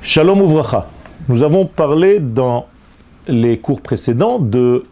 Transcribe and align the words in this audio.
Shalom 0.00 0.40
Ouvracha. 0.40 0.86
Nous 1.28 1.42
avons 1.42 1.66
parlé 1.66 2.20
dans 2.20 2.66
les 3.26 3.58
cours 3.58 3.80
précédents 3.80 4.38
de 4.38 4.84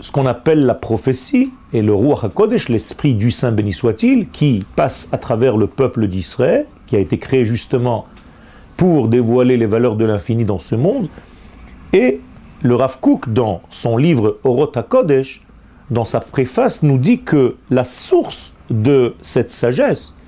ce 0.00 0.12
qu'on 0.12 0.26
appelle 0.26 0.66
la 0.66 0.74
prophétie 0.74 1.50
et 1.72 1.80
le 1.80 1.94
Ruach 1.94 2.24
HaKodesh, 2.24 2.68
l'esprit 2.68 3.14
du 3.14 3.30
Saint 3.30 3.52
béni 3.52 3.72
soit-il, 3.72 4.28
qui 4.28 4.62
passe 4.76 5.08
à 5.12 5.18
travers 5.18 5.56
le 5.56 5.66
peuple 5.66 6.08
d'Israël, 6.08 6.66
qui 6.86 6.94
a 6.94 6.98
été 6.98 7.18
créé 7.18 7.46
justement 7.46 8.04
pour 8.76 9.08
dévoiler 9.08 9.56
les 9.56 9.66
valeurs 9.66 9.96
de 9.96 10.04
l'infini 10.04 10.44
dans 10.44 10.58
ce 10.58 10.74
monde. 10.74 11.08
Et 11.94 12.20
le 12.62 12.74
Rav 12.74 12.98
Kook, 13.00 13.32
dans 13.32 13.62
son 13.70 13.96
livre 13.96 14.38
Orot 14.44 14.70
HaKodesh, 14.74 15.42
dans 15.90 16.04
sa 16.04 16.20
préface, 16.20 16.82
nous 16.82 16.98
dit 16.98 17.22
que 17.22 17.56
la 17.70 17.86
source 17.86 18.58
de 18.68 19.14
cette 19.22 19.50
sagesse, 19.50 20.18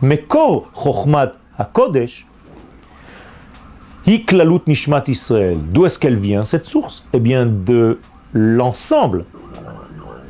Mekor 0.00 0.70
Chochmat 0.74 1.32
HaKodesh, 1.58 2.27
Hiklalut 4.08 4.60
Nishmat 4.66 5.04
Israël. 5.08 5.58
D'où 5.70 5.84
est-ce 5.84 5.98
qu'elle 5.98 6.16
vient 6.16 6.42
cette 6.42 6.64
source? 6.64 7.04
Eh 7.12 7.20
bien 7.20 7.44
de 7.44 7.98
l'ensemble 8.32 9.26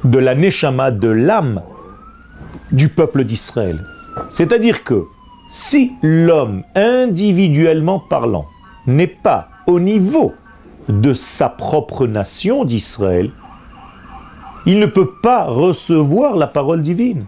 de 0.02 0.18
la 0.18 0.34
Neshama, 0.34 0.91
de 0.91 1.06
l'âme 1.06 1.62
du 2.73 2.88
peuple 2.88 3.23
d'Israël. 3.23 3.84
C'est-à-dire 4.30 4.82
que 4.82 5.04
si 5.48 5.92
l'homme, 6.02 6.64
individuellement 6.74 8.01
parlant, 8.01 8.46
n'est 8.88 9.06
pas 9.06 9.48
au 9.68 9.79
niveau 9.79 10.34
de 10.88 11.15
sa 11.15 11.48
propre 11.48 12.09
nation 12.09 12.65
d'Israël, 12.65 13.30
il 14.66 14.80
ne 14.80 14.87
peut 14.87 15.12
pas 15.23 15.45
recevoir 15.45 16.34
la 16.34 16.48
parole 16.48 16.82
divine. 16.82 17.26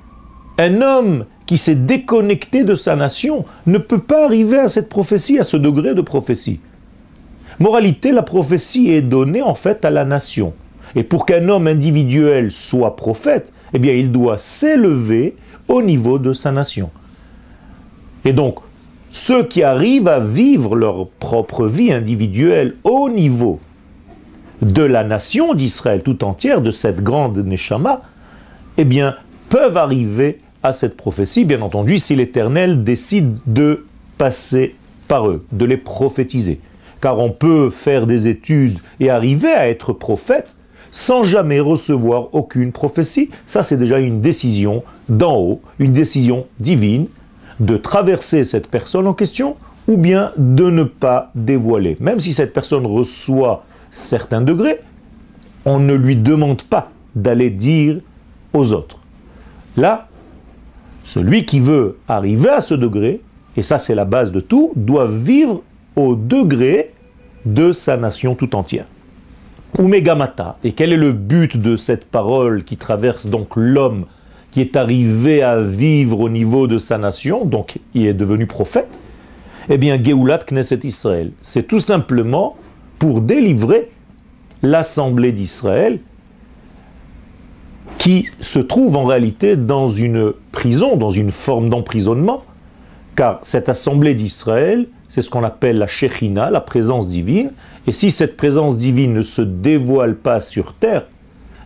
Un 0.58 0.82
homme 0.82 1.26
qui 1.50 1.58
s'est 1.58 1.74
déconnecté 1.74 2.62
de 2.62 2.76
sa 2.76 2.94
nation 2.94 3.44
ne 3.66 3.78
peut 3.78 3.98
pas 3.98 4.24
arriver 4.24 4.60
à 4.60 4.68
cette 4.68 4.88
prophétie, 4.88 5.40
à 5.40 5.42
ce 5.42 5.56
degré 5.56 5.96
de 5.96 6.00
prophétie. 6.00 6.60
Moralité, 7.58 8.12
la 8.12 8.22
prophétie 8.22 8.92
est 8.92 9.02
donnée 9.02 9.42
en 9.42 9.56
fait 9.56 9.84
à 9.84 9.90
la 9.90 10.04
nation. 10.04 10.52
Et 10.94 11.02
pour 11.02 11.26
qu'un 11.26 11.48
homme 11.48 11.66
individuel 11.66 12.52
soit 12.52 12.94
prophète, 12.94 13.52
eh 13.72 13.80
bien 13.80 13.94
il 13.94 14.12
doit 14.12 14.38
s'élever 14.38 15.34
au 15.66 15.82
niveau 15.82 16.20
de 16.20 16.32
sa 16.32 16.52
nation. 16.52 16.88
Et 18.24 18.32
donc, 18.32 18.60
ceux 19.10 19.42
qui 19.42 19.64
arrivent 19.64 20.06
à 20.06 20.20
vivre 20.20 20.76
leur 20.76 21.08
propre 21.08 21.66
vie 21.66 21.92
individuelle 21.92 22.76
au 22.84 23.10
niveau 23.10 23.58
de 24.62 24.84
la 24.84 25.02
nation 25.02 25.54
d'Israël 25.54 26.04
tout 26.04 26.22
entière, 26.22 26.60
de 26.60 26.70
cette 26.70 27.02
grande 27.02 27.38
Neshama, 27.38 28.02
eh 28.76 28.84
bien, 28.84 29.16
peuvent 29.48 29.76
arriver 29.76 30.38
à 30.62 30.72
cette 30.72 30.96
prophétie, 30.96 31.44
bien 31.44 31.62
entendu, 31.62 31.98
si 31.98 32.14
l'Éternel 32.14 32.84
décide 32.84 33.38
de 33.46 33.86
passer 34.18 34.74
par 35.08 35.28
eux, 35.28 35.44
de 35.52 35.64
les 35.64 35.76
prophétiser. 35.76 36.60
Car 37.00 37.18
on 37.18 37.30
peut 37.30 37.70
faire 37.70 38.06
des 38.06 38.28
études 38.28 38.78
et 39.00 39.10
arriver 39.10 39.52
à 39.52 39.68
être 39.68 39.92
prophète 39.92 40.54
sans 40.92 41.22
jamais 41.22 41.60
recevoir 41.60 42.34
aucune 42.34 42.72
prophétie. 42.72 43.30
Ça, 43.46 43.62
c'est 43.62 43.78
déjà 43.78 43.98
une 44.00 44.20
décision 44.20 44.82
d'en 45.08 45.36
haut, 45.36 45.62
une 45.78 45.92
décision 45.92 46.46
divine 46.58 47.06
de 47.58 47.76
traverser 47.76 48.44
cette 48.44 48.66
personne 48.66 49.06
en 49.06 49.14
question 49.14 49.56
ou 49.88 49.96
bien 49.96 50.32
de 50.36 50.70
ne 50.70 50.84
pas 50.84 51.30
dévoiler. 51.34 51.96
Même 52.00 52.20
si 52.20 52.32
cette 52.32 52.52
personne 52.52 52.86
reçoit 52.86 53.64
certains 53.90 54.40
degrés, 54.40 54.80
on 55.64 55.78
ne 55.78 55.94
lui 55.94 56.16
demande 56.16 56.62
pas 56.62 56.90
d'aller 57.14 57.50
dire 57.50 57.98
aux 58.52 58.72
autres. 58.72 58.98
Là, 59.76 60.08
celui 61.10 61.44
qui 61.44 61.58
veut 61.58 61.98
arriver 62.06 62.50
à 62.50 62.60
ce 62.60 62.74
degré, 62.74 63.20
et 63.56 63.62
ça 63.62 63.78
c'est 63.78 63.96
la 63.96 64.04
base 64.04 64.30
de 64.30 64.40
tout, 64.40 64.70
doit 64.76 65.08
vivre 65.08 65.62
au 65.96 66.14
degré 66.14 66.92
de 67.44 67.72
sa 67.72 67.96
nation 67.96 68.34
tout 68.36 68.54
entière. 68.54 68.86
Umegamata. 69.78 70.56
Et 70.62 70.72
quel 70.72 70.92
est 70.92 70.96
le 70.96 71.12
but 71.12 71.56
de 71.56 71.76
cette 71.76 72.04
parole 72.04 72.64
qui 72.64 72.76
traverse 72.76 73.26
donc 73.26 73.56
l'homme 73.56 74.04
qui 74.52 74.60
est 74.60 74.76
arrivé 74.76 75.42
à 75.42 75.60
vivre 75.60 76.20
au 76.20 76.28
niveau 76.28 76.66
de 76.66 76.78
sa 76.78 76.98
nation, 76.98 77.44
donc 77.44 77.78
il 77.94 78.06
est 78.06 78.14
devenu 78.14 78.46
prophète? 78.46 78.98
Eh 79.68 79.78
bien, 79.78 80.00
Geulat 80.02 80.44
Knesset 80.48 80.80
Israël. 80.84 81.30
C'est 81.40 81.66
tout 81.66 81.78
simplement 81.78 82.56
pour 82.98 83.20
délivrer 83.20 83.90
l'assemblée 84.62 85.32
d'Israël 85.32 86.00
qui 88.00 88.30
se 88.40 88.58
trouve 88.58 88.96
en 88.96 89.04
réalité 89.04 89.56
dans 89.56 89.88
une 89.88 90.32
prison, 90.52 90.96
dans 90.96 91.10
une 91.10 91.30
forme 91.30 91.68
d'emprisonnement, 91.68 92.42
car 93.14 93.40
cette 93.42 93.68
assemblée 93.68 94.14
d'Israël, 94.14 94.86
c'est 95.10 95.20
ce 95.20 95.28
qu'on 95.28 95.44
appelle 95.44 95.76
la 95.76 95.86
Shechina, 95.86 96.48
la 96.50 96.62
présence 96.62 97.08
divine, 97.08 97.52
et 97.86 97.92
si 97.92 98.10
cette 98.10 98.38
présence 98.38 98.78
divine 98.78 99.12
ne 99.12 99.20
se 99.20 99.42
dévoile 99.42 100.16
pas 100.16 100.40
sur 100.40 100.72
terre, 100.72 101.08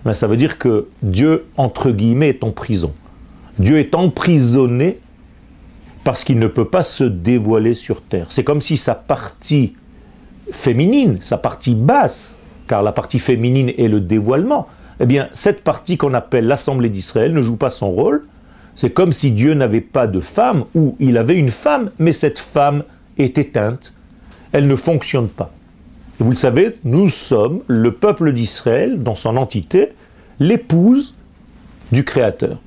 ben 0.04 0.12
ça 0.12 0.26
veut 0.26 0.36
dire 0.36 0.58
que 0.58 0.88
Dieu, 1.04 1.46
entre 1.56 1.92
guillemets, 1.92 2.30
est 2.30 2.42
en 2.42 2.50
prison. 2.50 2.92
Dieu 3.60 3.78
est 3.78 3.94
emprisonné 3.94 4.98
parce 6.02 6.24
qu'il 6.24 6.40
ne 6.40 6.48
peut 6.48 6.68
pas 6.68 6.82
se 6.82 7.04
dévoiler 7.04 7.74
sur 7.74 8.02
terre. 8.02 8.26
C'est 8.30 8.42
comme 8.42 8.60
si 8.60 8.76
sa 8.76 8.96
partie 8.96 9.74
féminine, 10.50 11.16
sa 11.20 11.38
partie 11.38 11.76
basse, 11.76 12.40
car 12.66 12.82
la 12.82 12.90
partie 12.90 13.20
féminine 13.20 13.70
est 13.78 13.88
le 13.88 14.00
dévoilement, 14.00 14.66
eh 15.00 15.06
bien, 15.06 15.28
cette 15.32 15.64
partie 15.64 15.96
qu'on 15.96 16.14
appelle 16.14 16.46
l'Assemblée 16.46 16.88
d'Israël 16.88 17.32
ne 17.32 17.42
joue 17.42 17.56
pas 17.56 17.70
son 17.70 17.90
rôle. 17.90 18.26
C'est 18.76 18.90
comme 18.90 19.12
si 19.12 19.30
Dieu 19.30 19.54
n'avait 19.54 19.80
pas 19.80 20.06
de 20.06 20.20
femme, 20.20 20.64
ou 20.74 20.96
il 20.98 21.18
avait 21.18 21.36
une 21.36 21.50
femme, 21.50 21.90
mais 21.98 22.12
cette 22.12 22.38
femme 22.38 22.84
est 23.18 23.38
éteinte. 23.38 23.94
Elle 24.52 24.66
ne 24.66 24.76
fonctionne 24.76 25.28
pas. 25.28 25.52
Et 26.20 26.24
vous 26.24 26.30
le 26.30 26.36
savez, 26.36 26.76
nous 26.84 27.08
sommes 27.08 27.60
le 27.66 27.92
peuple 27.92 28.32
d'Israël, 28.32 29.02
dans 29.02 29.14
son 29.14 29.36
entité, 29.36 29.90
l'épouse 30.38 31.14
du 31.92 32.04
Créateur. 32.04 32.58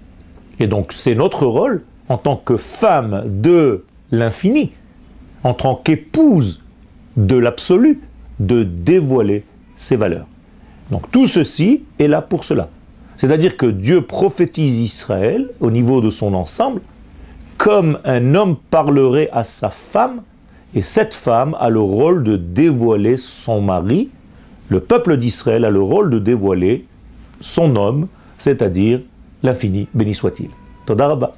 Et 0.59 0.67
donc 0.67 0.91
c'est 0.91 1.15
notre 1.15 1.45
rôle, 1.45 1.83
en 2.09 2.17
tant 2.17 2.35
que 2.35 2.57
femme 2.57 3.23
de 3.25 3.85
l'infini, 4.11 4.71
en 5.43 5.53
tant 5.53 5.75
qu'épouse 5.75 6.63
de 7.15 7.35
l'absolu, 7.35 8.01
de 8.39 8.63
dévoiler 8.63 9.43
ses 9.75 9.95
valeurs. 9.95 10.27
Donc 10.91 11.11
tout 11.11 11.27
ceci 11.27 11.83
est 11.99 12.07
là 12.07 12.21
pour 12.21 12.43
cela. 12.43 12.69
C'est-à-dire 13.17 13.57
que 13.57 13.65
Dieu 13.65 14.01
prophétise 14.01 14.79
Israël 14.79 15.49
au 15.59 15.71
niveau 15.71 16.01
de 16.01 16.09
son 16.09 16.33
ensemble 16.33 16.81
comme 17.57 17.99
un 18.05 18.35
homme 18.35 18.55
parlerait 18.69 19.29
à 19.33 19.43
sa 19.43 19.69
femme, 19.69 20.21
et 20.75 20.81
cette 20.81 21.13
femme 21.13 21.55
a 21.59 21.69
le 21.69 21.79
rôle 21.79 22.23
de 22.23 22.37
dévoiler 22.37 23.17
son 23.17 23.61
mari, 23.61 24.09
le 24.69 24.79
peuple 24.79 25.17
d'Israël 25.17 25.65
a 25.65 25.69
le 25.69 25.81
rôle 25.81 26.11
de 26.11 26.19
dévoiler 26.19 26.85
son 27.39 27.75
homme, 27.75 28.07
c'est-à-dire 28.37 29.01
l'infini, 29.43 29.87
béni 29.93 30.13
soit-il. 30.13 30.49
Todarabah. 30.85 31.37